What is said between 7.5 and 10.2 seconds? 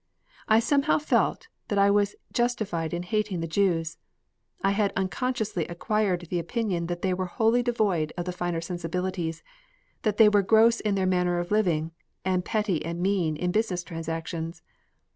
devoid of the finer sensibilities, that